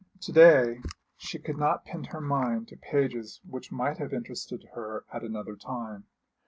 [0.21, 0.81] To day
[1.15, 5.55] she could not pin her mind to pages which might have interested her at another
[5.55, 6.05] time.